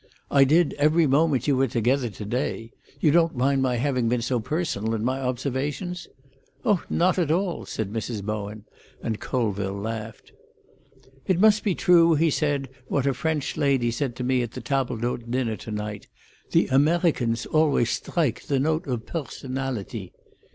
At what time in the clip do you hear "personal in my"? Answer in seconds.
4.39-5.21